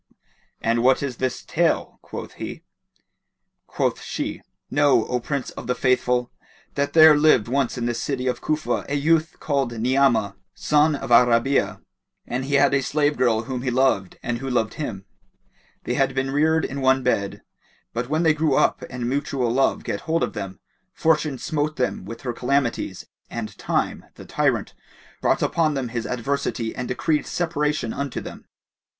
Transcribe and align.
"And 0.61 0.81
what 0.81 1.03
is 1.03 1.17
this 1.17 1.45
tale?" 1.45 1.99
quoth 2.01 2.33
he. 2.41 2.63
Quoth 3.67 4.01
she 4.01 4.41
"Know, 4.71 5.05
O 5.05 5.19
Prince 5.19 5.51
of 5.51 5.67
the 5.67 5.75
Faithful 5.75 6.31
that 6.73 6.93
there 6.93 7.15
lived 7.15 7.47
once 7.47 7.77
in 7.77 7.85
the 7.85 7.93
city 7.93 8.25
of 8.25 8.41
Cufa 8.41 8.83
a 8.89 8.95
youth 8.95 9.35
called 9.39 9.71
Ni'amah, 9.79 10.37
son 10.55 10.95
of 10.95 11.11
Al 11.11 11.27
Rabi'a, 11.27 11.81
and 12.25 12.45
he 12.45 12.55
had 12.55 12.73
a 12.73 12.81
slave 12.81 13.15
girl 13.15 13.43
whom 13.43 13.61
he 13.61 13.69
loved 13.69 14.17
and 14.23 14.39
who 14.39 14.49
loved 14.49 14.73
him. 14.73 15.05
They 15.83 15.93
had 15.93 16.15
been 16.15 16.31
reared 16.31 16.65
in 16.65 16.81
one 16.81 17.03
bed; 17.03 17.43
but 17.93 18.09
when 18.09 18.23
they 18.23 18.33
grew 18.33 18.55
up 18.55 18.83
and 18.89 19.07
mutual 19.07 19.51
love 19.51 19.83
get 19.83 20.01
hold 20.09 20.23
of 20.23 20.33
them, 20.33 20.59
Fortune 20.93 21.37
smote 21.37 21.75
them 21.75 22.05
with 22.05 22.21
her 22.21 22.33
calamities 22.33 23.05
and 23.29 23.55
Time, 23.59 24.05
the 24.15 24.25
tyrant, 24.25 24.73
brought 25.21 25.43
upon 25.43 25.75
them 25.75 25.89
his 25.89 26.07
adversity 26.07 26.75
and 26.75 26.87
decreed 26.87 27.27
separation 27.27 27.93
unto 27.93 28.19
them. 28.19 28.47